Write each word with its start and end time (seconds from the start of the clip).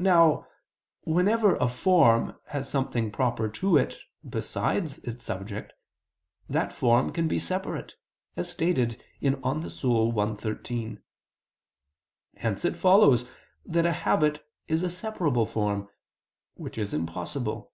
Now 0.00 0.48
whenever 1.02 1.54
a 1.54 1.68
form 1.68 2.36
has 2.46 2.68
something 2.68 3.12
proper 3.12 3.48
to 3.48 3.76
it 3.76 3.96
besides 4.28 4.98
its 5.04 5.24
subject, 5.24 5.72
that 6.48 6.72
form 6.72 7.12
can 7.12 7.28
be 7.28 7.38
separate, 7.38 7.94
as 8.36 8.50
stated 8.50 9.00
in 9.20 9.34
De 9.34 9.46
Anima 9.46 9.68
i, 9.68 10.24
text. 10.30 10.42
13. 10.42 11.00
Hence 12.38 12.64
it 12.64 12.76
follows 12.76 13.24
that 13.64 13.86
a 13.86 13.92
habit 14.02 14.44
is 14.66 14.82
a 14.82 14.90
separable 14.90 15.46
form; 15.46 15.88
which 16.54 16.76
is 16.76 16.92
impossible. 16.92 17.72